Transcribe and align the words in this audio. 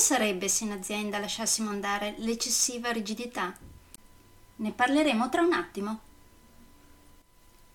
sarebbe 0.00 0.48
se 0.48 0.64
in 0.64 0.72
azienda 0.72 1.18
lasciassimo 1.18 1.68
andare 1.68 2.14
l'eccessiva 2.18 2.90
rigidità? 2.90 3.54
Ne 4.56 4.72
parleremo 4.72 5.28
tra 5.28 5.42
un 5.42 5.52
attimo. 5.52 6.00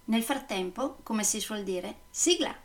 Nel 0.05 0.23
frattempo, 0.23 0.97
come 1.03 1.23
si 1.23 1.39
suol 1.39 1.63
dire, 1.63 1.99
sigla! 2.09 2.64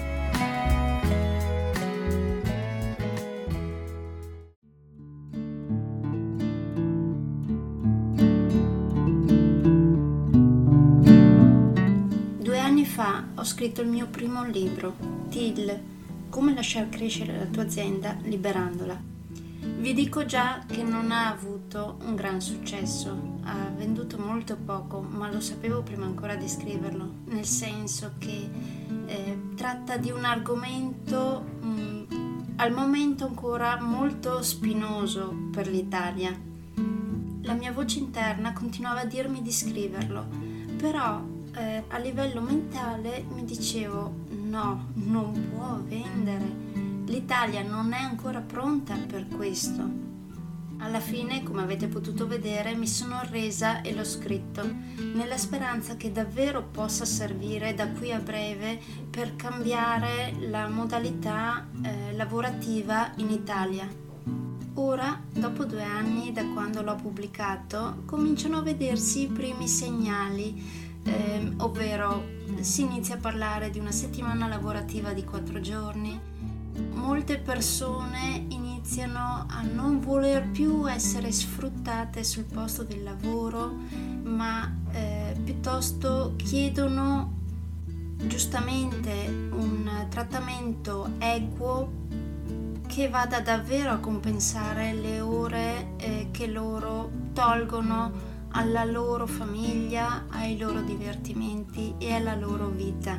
Ho 13.41 13.43
scritto 13.43 13.81
il 13.81 13.87
mio 13.87 14.05
primo 14.05 14.43
libro, 14.43 14.95
TIL, 15.29 15.75
come 16.29 16.53
lasciar 16.53 16.89
crescere 16.89 17.35
la 17.35 17.45
tua 17.45 17.63
azienda 17.63 18.15
liberandola. 18.21 18.95
Vi 19.79 19.93
dico 19.95 20.25
già 20.25 20.63
che 20.67 20.83
non 20.83 21.09
ha 21.09 21.31
avuto 21.31 21.97
un 22.03 22.13
gran 22.13 22.39
successo, 22.39 23.39
ha 23.45 23.67
venduto 23.75 24.19
molto 24.19 24.55
poco, 24.63 25.01
ma 25.01 25.31
lo 25.31 25.39
sapevo 25.39 25.81
prima 25.81 26.05
ancora 26.05 26.35
di 26.35 26.47
scriverlo, 26.47 27.13
nel 27.29 27.45
senso 27.45 28.11
che 28.19 28.47
eh, 29.07 29.39
tratta 29.55 29.97
di 29.97 30.11
un 30.11 30.23
argomento 30.23 31.43
mh, 31.61 31.67
mm, 31.67 32.03
al 32.57 32.71
momento 32.71 33.25
ancora 33.25 33.81
molto 33.81 34.43
spinoso 34.43 35.35
per 35.51 35.67
l'Italia. 35.67 36.31
La 37.41 37.53
mia 37.53 37.71
voce 37.71 37.97
interna 37.97 38.53
continuava 38.53 39.01
a 39.01 39.05
dirmi 39.05 39.41
di 39.41 39.51
scriverlo, 39.51 40.27
però 40.77 41.30
eh, 41.53 41.83
a 41.87 41.97
livello 41.97 42.41
mentale 42.41 43.25
mi 43.33 43.43
dicevo 43.43 44.13
no, 44.29 44.87
non 44.93 45.49
può 45.53 45.79
vendere. 45.83 46.69
L'Italia 47.05 47.61
non 47.63 47.93
è 47.93 47.99
ancora 47.99 48.39
pronta 48.39 48.95
per 48.95 49.27
questo. 49.27 50.09
Alla 50.77 50.99
fine, 50.99 51.43
come 51.43 51.61
avete 51.61 51.87
potuto 51.87 52.25
vedere, 52.25 52.73
mi 52.73 52.87
sono 52.87 53.15
arresa 53.15 53.81
e 53.81 53.93
l'ho 53.93 54.03
scritto, 54.03 54.67
nella 55.13 55.37
speranza 55.37 55.95
che 55.95 56.11
davvero 56.11 56.63
possa 56.63 57.05
servire 57.05 57.75
da 57.75 57.87
qui 57.87 58.11
a 58.11 58.17
breve 58.17 58.79
per 59.09 59.35
cambiare 59.35 60.33
la 60.39 60.67
modalità 60.67 61.67
eh, 61.83 62.15
lavorativa 62.15 63.11
in 63.17 63.29
Italia. 63.29 63.87
Ora, 64.75 65.21
dopo 65.31 65.65
due 65.65 65.83
anni 65.83 66.31
da 66.31 66.45
quando 66.45 66.81
l'ho 66.81 66.95
pubblicato, 66.95 68.01
cominciano 68.05 68.57
a 68.57 68.61
vedersi 68.63 69.23
i 69.23 69.27
primi 69.27 69.67
segnali 69.67 70.89
eh, 71.03 71.53
ovvero 71.57 72.23
si 72.61 72.81
inizia 72.81 73.15
a 73.15 73.19
parlare 73.19 73.69
di 73.69 73.79
una 73.79 73.91
settimana 73.91 74.47
lavorativa 74.47 75.13
di 75.13 75.23
quattro 75.23 75.59
giorni, 75.59 76.19
molte 76.93 77.37
persone 77.37 78.45
iniziano 78.49 79.45
a 79.47 79.61
non 79.61 79.99
voler 79.99 80.49
più 80.49 80.89
essere 80.89 81.31
sfruttate 81.31 82.23
sul 82.23 82.45
posto 82.45 82.83
del 82.83 83.03
lavoro, 83.03 83.73
ma 84.23 84.73
eh, 84.91 85.35
piuttosto 85.43 86.33
chiedono 86.37 87.39
giustamente 88.27 89.49
un 89.51 90.05
trattamento 90.09 91.11
equo 91.17 91.99
che 92.87 93.09
vada 93.09 93.39
davvero 93.39 93.91
a 93.91 93.97
compensare 93.97 94.93
le 94.93 95.21
ore 95.21 95.93
eh, 95.97 96.27
che 96.31 96.47
loro 96.47 97.09
tolgono 97.33 98.30
alla 98.51 98.83
loro 98.83 99.25
famiglia, 99.27 100.25
ai 100.29 100.57
loro 100.57 100.81
divertimenti 100.81 101.95
e 101.97 102.13
alla 102.13 102.35
loro 102.35 102.67
vita. 102.67 103.17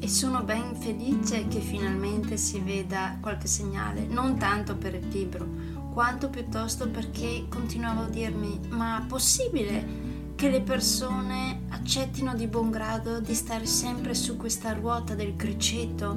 E 0.00 0.08
sono 0.08 0.42
ben 0.42 0.76
felice 0.76 1.48
che 1.48 1.60
finalmente 1.60 2.36
si 2.36 2.60
veda 2.60 3.16
qualche 3.20 3.48
segnale, 3.48 4.06
non 4.06 4.38
tanto 4.38 4.76
per 4.76 4.94
il 4.94 5.08
libro, 5.08 5.46
quanto 5.92 6.28
piuttosto 6.28 6.88
perché 6.88 7.46
continuavo 7.48 8.02
a 8.02 8.08
dirmi, 8.08 8.60
ma 8.68 9.04
possibile 9.08 10.06
che 10.36 10.50
le 10.50 10.60
persone 10.60 11.62
accettino 11.70 12.34
di 12.34 12.46
buon 12.46 12.70
grado 12.70 13.18
di 13.20 13.34
stare 13.34 13.66
sempre 13.66 14.14
su 14.14 14.36
questa 14.36 14.72
ruota 14.72 15.14
del 15.14 15.34
criceto? 15.34 16.16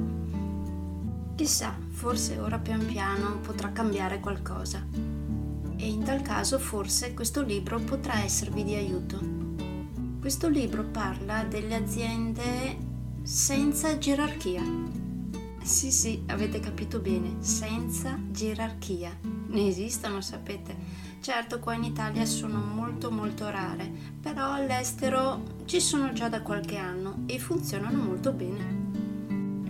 Chissà, 1.34 1.76
forse 1.88 2.38
ora 2.38 2.58
pian 2.58 2.86
piano 2.86 3.38
potrà 3.40 3.72
cambiare 3.72 4.20
qualcosa 4.20 5.11
e 5.82 5.88
in 5.88 6.04
tal 6.04 6.22
caso 6.22 6.60
forse 6.60 7.12
questo 7.12 7.42
libro 7.42 7.80
potrà 7.80 8.22
esservi 8.22 8.62
di 8.62 8.76
aiuto. 8.76 9.18
Questo 10.20 10.48
libro 10.48 10.84
parla 10.84 11.42
delle 11.42 11.74
aziende 11.74 12.78
senza 13.24 13.98
gerarchia. 13.98 14.62
Sì, 15.60 15.90
sì, 15.90 16.22
avete 16.26 16.60
capito 16.60 17.00
bene, 17.00 17.34
senza 17.40 18.16
gerarchia. 18.30 19.18
Ne 19.22 19.66
esistono, 19.66 20.20
sapete. 20.20 20.76
Certo, 21.20 21.58
qua 21.58 21.74
in 21.74 21.82
Italia 21.82 22.24
sono 22.26 22.60
molto 22.60 23.10
molto 23.10 23.50
rare, 23.50 23.90
però 24.20 24.52
all'estero 24.52 25.42
ci 25.64 25.80
sono 25.80 26.12
già 26.12 26.28
da 26.28 26.42
qualche 26.42 26.76
anno 26.76 27.24
e 27.26 27.40
funzionano 27.40 28.00
molto 28.00 28.32
bene. 28.32 28.81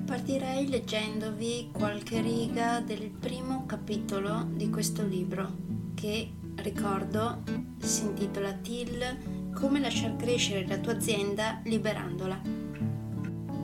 Partirei 0.05 0.69
leggendovi 0.69 1.71
qualche 1.73 2.21
riga 2.21 2.81
del 2.81 3.11
primo 3.11 3.65
capitolo 3.67 4.47
di 4.53 4.69
questo 4.69 5.07
libro 5.07 5.57
che, 5.95 6.31
ricordo, 6.57 7.43
si 7.79 8.03
intitola 8.03 8.53
TIL 8.53 9.51
Come 9.55 9.81
lasciar 9.81 10.17
crescere 10.17 10.67
la 10.67 10.79
tua 10.79 10.93
azienda 10.93 11.61
liberandola. 11.65 12.41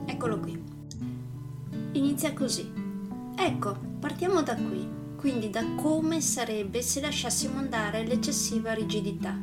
Eccolo 0.05 0.39
qui. 0.39 0.63
Inizia 1.93 2.33
così. 2.33 2.71
Ecco, 3.35 3.77
partiamo 3.99 4.41
da 4.41 4.55
qui, 4.55 4.87
quindi 5.17 5.49
da 5.49 5.63
come 5.75 6.21
sarebbe 6.21 6.81
se 6.81 7.01
lasciassimo 7.01 7.57
andare 7.57 8.05
l'eccessiva 8.05 8.73
rigidità, 8.73 9.37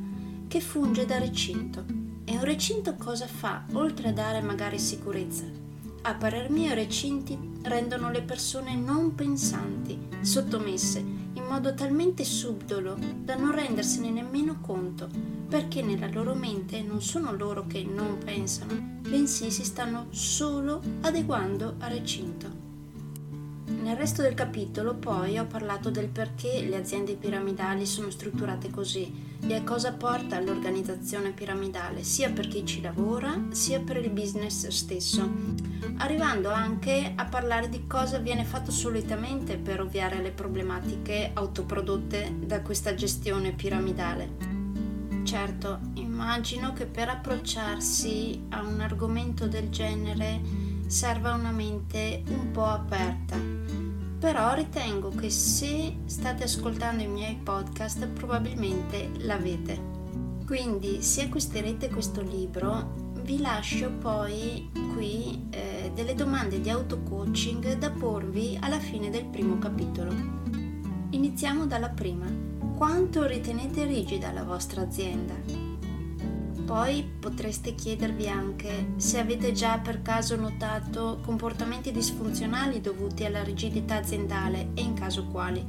che 0.48 0.60
funge 0.60 1.04
da 1.04 1.18
recinto. 1.18 1.84
E 2.24 2.32
un 2.32 2.44
recinto 2.44 2.94
cosa 2.96 3.26
fa, 3.26 3.66
oltre 3.72 4.08
a 4.08 4.12
dare 4.12 4.40
magari 4.40 4.78
sicurezza? 4.78 5.65
A 6.08 6.14
parer 6.14 6.50
mio 6.50 6.72
recinti 6.72 7.36
rendono 7.62 8.12
le 8.12 8.22
persone 8.22 8.76
non 8.76 9.16
pensanti, 9.16 9.98
sottomesse, 10.20 11.00
in 11.00 11.42
modo 11.48 11.74
talmente 11.74 12.22
subdolo 12.22 12.96
da 13.24 13.34
non 13.34 13.50
rendersene 13.50 14.10
nemmeno 14.10 14.60
conto, 14.60 15.08
perché 15.48 15.82
nella 15.82 16.08
loro 16.08 16.36
mente 16.36 16.80
non 16.80 17.02
sono 17.02 17.34
loro 17.34 17.66
che 17.66 17.82
non 17.82 18.18
pensano, 18.18 19.00
bensì 19.00 19.50
si 19.50 19.64
stanno 19.64 20.06
solo 20.10 20.80
adeguando 21.00 21.74
a 21.80 21.88
recinto. 21.88 22.65
Nel 23.68 23.96
resto 23.96 24.22
del 24.22 24.34
capitolo 24.34 24.94
poi 24.94 25.38
ho 25.38 25.46
parlato 25.46 25.90
del 25.90 26.08
perché 26.08 26.64
le 26.68 26.76
aziende 26.76 27.14
piramidali 27.14 27.84
sono 27.84 28.10
strutturate 28.10 28.70
così 28.70 29.34
e 29.44 29.54
a 29.54 29.62
cosa 29.64 29.92
porta 29.92 30.40
l'organizzazione 30.40 31.32
piramidale 31.32 32.04
sia 32.04 32.30
per 32.30 32.46
chi 32.46 32.64
ci 32.64 32.80
lavora 32.80 33.48
sia 33.50 33.80
per 33.80 33.96
il 33.96 34.10
business 34.10 34.68
stesso, 34.68 35.28
arrivando 35.96 36.50
anche 36.50 37.12
a 37.14 37.24
parlare 37.24 37.68
di 37.68 37.88
cosa 37.88 38.18
viene 38.18 38.44
fatto 38.44 38.70
solitamente 38.70 39.56
per 39.56 39.80
ovviare 39.80 40.18
alle 40.18 40.30
problematiche 40.30 41.32
autoprodotte 41.34 42.36
da 42.38 42.62
questa 42.62 42.94
gestione 42.94 43.52
piramidale. 43.52 44.54
Certo, 45.24 45.80
immagino 45.94 46.72
che 46.72 46.86
per 46.86 47.08
approcciarsi 47.08 48.44
a 48.50 48.62
un 48.62 48.80
argomento 48.80 49.48
del 49.48 49.70
genere 49.70 50.40
serva 50.86 51.34
una 51.34 51.50
mente 51.50 52.22
un 52.28 52.52
po' 52.52 52.66
aperta. 52.66 53.25
Però 54.26 54.54
ritengo 54.54 55.10
che 55.10 55.30
se 55.30 55.98
state 56.06 56.42
ascoltando 56.42 57.00
i 57.00 57.06
miei 57.06 57.36
podcast 57.36 58.08
probabilmente 58.08 59.08
l'avete. 59.18 59.80
Quindi 60.44 61.00
se 61.00 61.22
acquisterete 61.22 61.88
questo 61.90 62.22
libro 62.22 63.12
vi 63.22 63.38
lascio 63.38 63.88
poi 63.88 64.68
qui 64.94 65.46
eh, 65.50 65.92
delle 65.94 66.16
domande 66.16 66.60
di 66.60 66.68
auto-coaching 66.68 67.74
da 67.74 67.92
porvi 67.92 68.58
alla 68.60 68.80
fine 68.80 69.10
del 69.10 69.26
primo 69.26 69.58
capitolo. 69.58 70.12
Iniziamo 71.10 71.64
dalla 71.64 71.90
prima. 71.90 72.26
Quanto 72.76 73.26
ritenete 73.26 73.84
rigida 73.84 74.32
la 74.32 74.42
vostra 74.42 74.82
azienda? 74.82 75.34
Poi 76.66 77.08
potreste 77.20 77.76
chiedervi 77.76 78.26
anche 78.26 78.94
se 78.96 79.20
avete 79.20 79.52
già 79.52 79.78
per 79.78 80.02
caso 80.02 80.34
notato 80.34 81.20
comportamenti 81.24 81.92
disfunzionali 81.92 82.80
dovuti 82.80 83.24
alla 83.24 83.44
rigidità 83.44 83.98
aziendale 83.98 84.70
e 84.74 84.80
in 84.82 84.94
caso 84.94 85.26
quali. 85.26 85.64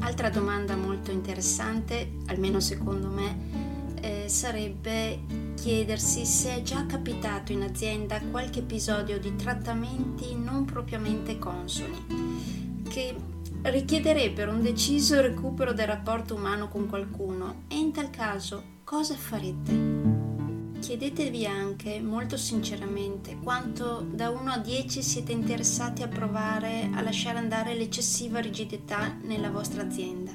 Altra 0.00 0.28
domanda 0.28 0.76
molto 0.76 1.10
interessante, 1.10 2.18
almeno 2.26 2.60
secondo 2.60 3.08
me, 3.08 3.38
eh, 4.02 4.28
sarebbe 4.28 5.20
chiedersi 5.54 6.26
se 6.26 6.56
è 6.56 6.62
già 6.62 6.84
capitato 6.84 7.52
in 7.52 7.62
azienda 7.62 8.20
qualche 8.30 8.58
episodio 8.58 9.18
di 9.18 9.34
trattamenti 9.36 10.34
non 10.34 10.66
propriamente 10.66 11.38
consoni, 11.38 12.82
che 12.90 13.16
richiederebbero 13.62 14.52
un 14.52 14.60
deciso 14.60 15.18
recupero 15.22 15.72
del 15.72 15.86
rapporto 15.86 16.34
umano 16.34 16.68
con 16.68 16.88
qualcuno 16.88 17.62
e 17.68 17.78
in 17.78 17.90
tal 17.90 18.10
caso 18.10 18.80
cosa 18.84 19.14
farete? 19.14 19.90
Chiedetevi 20.80 21.46
anche 21.46 22.00
molto 22.00 22.36
sinceramente 22.36 23.38
quanto 23.42 24.04
da 24.10 24.30
1 24.30 24.50
a 24.50 24.58
10 24.58 25.02
siete 25.02 25.32
interessati 25.32 26.02
a 26.02 26.08
provare 26.08 26.90
a 26.92 27.00
lasciare 27.02 27.38
andare 27.38 27.74
l'eccessiva 27.74 28.40
rigidità 28.40 29.16
nella 29.22 29.50
vostra 29.50 29.82
azienda. 29.82 30.32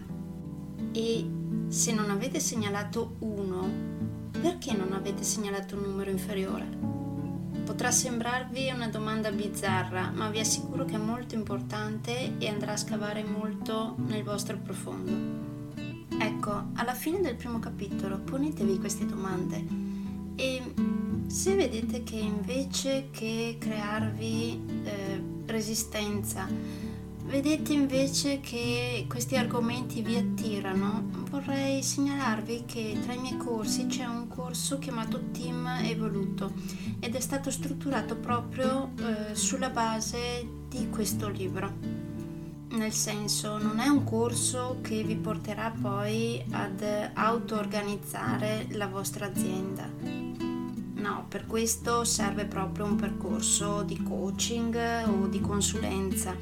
E 0.93 1.29
se 1.67 1.93
non 1.93 2.09
avete 2.09 2.39
segnalato 2.39 3.15
1, 3.19 3.69
perché 4.41 4.73
non 4.73 4.93
avete 4.93 5.23
segnalato 5.23 5.75
un 5.75 5.83
numero 5.83 6.09
inferiore? 6.09 6.65
Potrà 7.65 7.91
sembrarvi 7.91 8.71
una 8.71 8.87
domanda 8.87 9.29
bizzarra, 9.31 10.11
ma 10.11 10.29
vi 10.29 10.39
assicuro 10.39 10.85
che 10.85 10.95
è 10.95 10.99
molto 10.99 11.35
importante 11.35 12.37
e 12.37 12.47
andrà 12.47 12.71
a 12.71 12.77
scavare 12.77 13.25
molto 13.25 13.95
nel 13.97 14.23
vostro 14.23 14.57
profondo. 14.57 15.46
Ecco, 16.09 16.67
alla 16.73 16.93
fine 16.93 17.21
del 17.21 17.35
primo 17.35 17.59
capitolo 17.59 18.19
ponetevi 18.19 18.79
queste 18.79 19.05
domande 19.05 19.65
e 20.35 20.73
se 21.27 21.55
vedete 21.55 22.03
che 22.03 22.15
invece 22.15 23.09
che 23.11 23.57
crearvi 23.59 24.61
eh, 24.83 25.23
resistenza, 25.45 26.47
vedete 27.25 27.73
invece 27.73 28.39
che 28.39 29.05
questi 29.09 29.35
argomenti 29.35 30.01
vi 30.01 30.15
attirano, 30.15 31.09
vorrei 31.29 31.83
segnalarvi 31.83 32.63
che 32.65 32.97
tra 33.03 33.13
i 33.13 33.19
miei 33.19 33.37
corsi 33.37 33.87
c'è 33.87 34.05
un 34.05 34.27
corso 34.27 34.79
chiamato 34.79 35.29
Team 35.31 35.67
Evoluto 35.83 36.53
ed 36.99 37.15
è 37.15 37.19
stato 37.19 37.51
strutturato 37.51 38.15
proprio 38.15 38.91
eh, 38.99 39.35
sulla 39.35 39.69
base 39.69 40.47
di 40.69 40.87
questo 40.89 41.27
libro. 41.27 41.96
Nel 42.77 42.93
senso, 42.93 43.57
non 43.57 43.79
è 43.79 43.87
un 43.87 44.03
corso 44.03 44.77
che 44.81 45.01
vi 45.01 45.15
porterà 45.15 45.73
poi 45.81 46.43
ad 46.51 46.83
auto-organizzare 47.13 48.67
la 48.73 48.85
vostra 48.85 49.25
azienda. 49.25 49.89
No, 50.93 51.25
per 51.27 51.47
questo 51.47 52.03
serve 52.03 52.45
proprio 52.45 52.85
un 52.85 52.95
percorso 52.95 53.81
di 53.81 54.01
coaching 54.03 54.77
o 55.07 55.25
di 55.25 55.41
consulenza 55.41 56.35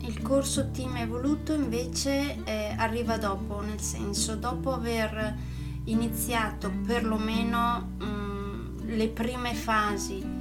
il 0.00 0.22
corso 0.22 0.70
Team 0.70 0.96
Evoluto 0.96 1.52
invece 1.52 2.44
eh, 2.44 2.74
arriva 2.76 3.18
dopo, 3.18 3.60
nel 3.60 3.80
senso 3.80 4.36
dopo 4.36 4.72
aver 4.72 5.34
iniziato 5.84 6.70
perlomeno 6.86 7.94
mh, 7.98 8.04
mm, 8.04 8.88
le 8.88 9.08
prime 9.08 9.52
fasi 9.54 10.35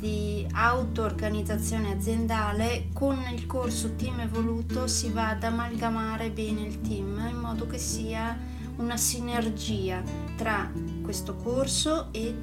di 0.00 0.46
auto-organizzazione 0.50 1.92
aziendale, 1.92 2.88
con 2.94 3.22
il 3.32 3.46
corso 3.46 3.94
Team 3.96 4.20
Evoluto 4.20 4.86
si 4.86 5.10
va 5.10 5.28
ad 5.28 5.44
amalgamare 5.44 6.30
bene 6.30 6.62
il 6.62 6.80
team 6.80 7.26
in 7.28 7.36
modo 7.36 7.66
che 7.66 7.76
sia 7.76 8.36
una 8.76 8.96
sinergia 8.96 10.02
tra 10.36 10.72
questo 11.02 11.36
corso 11.36 12.08
e 12.12 12.34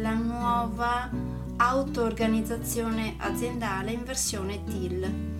la 0.00 0.14
nuova 0.14 1.08
auto-organizzazione 1.56 3.14
aziendale 3.18 3.92
in 3.92 4.02
versione 4.04 4.64
TIL. 4.64 5.32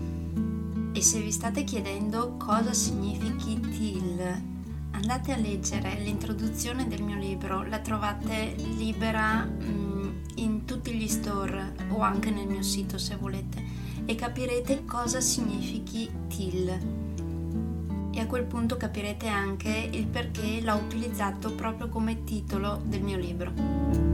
E 0.93 1.03
se 1.03 1.21
vi 1.21 1.33
state 1.33 1.65
chiedendo 1.65 2.37
cosa 2.37 2.73
significhi 2.73 3.59
TIL, 3.59 4.53
andate 4.93 5.33
a 5.33 5.37
leggere 5.37 5.99
l'introduzione 5.99 6.87
del 6.87 7.03
mio 7.03 7.17
libro, 7.17 7.65
la 7.65 7.81
trovate 7.81 8.55
libera 8.57 9.45
mm, 9.45 9.94
in 10.37 10.65
tutti 10.65 10.93
gli 10.93 11.09
store 11.09 11.75
o 11.91 12.01
anche 12.01 12.31
nel 12.31 12.47
mio 12.47 12.63
sito 12.63 12.99
se 12.99 13.17
volete 13.17 13.63
e 14.05 14.15
capirete 14.15 14.85
cosa 14.85 15.21
significhi 15.21 16.11
TIL. 16.29 17.03
E 18.13 18.21
a 18.21 18.27
quel 18.27 18.45
punto 18.45 18.77
capirete 18.77 19.27
anche 19.27 19.89
il 19.91 20.07
perché 20.07 20.61
l'ho 20.61 20.77
utilizzato 20.77 21.55
proprio 21.55 21.89
come 21.89 22.25
titolo 22.25 22.81
del 22.85 23.03
mio 23.03 23.17
libro. 23.17 24.14